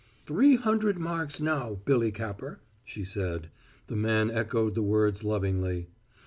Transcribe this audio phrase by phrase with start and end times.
[0.25, 3.51] "Three hundred marks now, Billy Capper," she said.
[3.85, 5.89] The man echoed the words lovingly.